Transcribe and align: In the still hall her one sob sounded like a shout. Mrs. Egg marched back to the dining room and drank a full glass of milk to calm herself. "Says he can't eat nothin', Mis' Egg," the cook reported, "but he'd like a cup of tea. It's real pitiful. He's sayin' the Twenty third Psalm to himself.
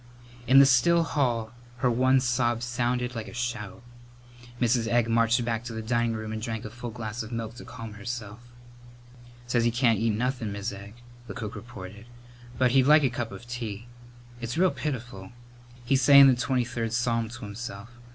In 0.47 0.57
the 0.57 0.65
still 0.65 1.03
hall 1.03 1.51
her 1.77 1.91
one 1.91 2.19
sob 2.21 2.63
sounded 2.63 3.13
like 3.13 3.27
a 3.27 3.35
shout. 3.35 3.83
Mrs. 4.59 4.87
Egg 4.87 5.07
marched 5.07 5.45
back 5.45 5.63
to 5.65 5.73
the 5.73 5.81
dining 5.83 6.13
room 6.13 6.31
and 6.33 6.41
drank 6.41 6.65
a 6.65 6.71
full 6.71 6.89
glass 6.89 7.21
of 7.21 7.31
milk 7.31 7.53
to 7.57 7.65
calm 7.65 7.93
herself. 7.93 8.39
"Says 9.45 9.63
he 9.63 9.69
can't 9.69 9.99
eat 9.99 10.09
nothin', 10.15 10.51
Mis' 10.51 10.71
Egg," 10.71 10.95
the 11.27 11.35
cook 11.35 11.53
reported, 11.55 12.07
"but 12.57 12.71
he'd 12.71 12.87
like 12.87 13.03
a 13.03 13.11
cup 13.11 13.31
of 13.31 13.47
tea. 13.47 13.85
It's 14.41 14.57
real 14.57 14.71
pitiful. 14.71 15.33
He's 15.85 16.01
sayin' 16.01 16.25
the 16.25 16.33
Twenty 16.35 16.65
third 16.65 16.93
Psalm 16.93 17.29
to 17.29 17.41
himself. 17.45 17.91